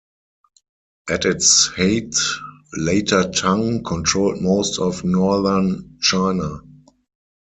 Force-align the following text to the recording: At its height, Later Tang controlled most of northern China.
At 1.09 1.25
its 1.25 1.67
height, 1.67 2.15
Later 2.73 3.29
Tang 3.29 3.83
controlled 3.83 4.41
most 4.41 4.79
of 4.79 5.03
northern 5.03 5.99
China. 6.01 6.61